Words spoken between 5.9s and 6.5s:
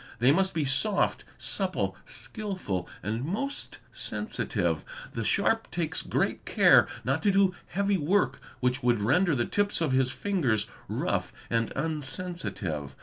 id great